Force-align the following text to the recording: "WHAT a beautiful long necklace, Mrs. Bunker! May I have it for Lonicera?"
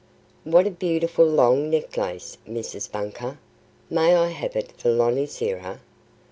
"WHAT 0.45 0.65
a 0.65 0.71
beautiful 0.71 1.27
long 1.27 1.69
necklace, 1.69 2.39
Mrs. 2.49 2.91
Bunker! 2.91 3.37
May 3.87 4.15
I 4.15 4.29
have 4.29 4.55
it 4.55 4.71
for 4.71 4.89
Lonicera?" 4.89 5.77